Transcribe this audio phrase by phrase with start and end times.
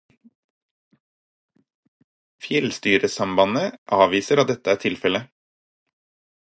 [2.45, 5.25] Fjellstyresambandet avviser at dette er tilfelle.